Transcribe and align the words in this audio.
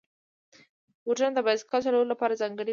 بوټونه 1.03 1.31
د 1.35 1.39
بایسکل 1.45 1.79
چلولو 1.85 2.11
لپاره 2.13 2.39
ځانګړي 2.41 2.67
وي. 2.67 2.69